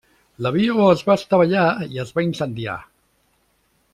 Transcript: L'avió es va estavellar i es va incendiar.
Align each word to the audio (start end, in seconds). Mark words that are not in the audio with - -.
L'avió 0.45 0.85
es 0.93 1.03
va 1.09 1.17
estavellar 1.21 1.67
i 1.97 2.01
es 2.05 2.15
va 2.17 2.25
incendiar. 2.31 2.81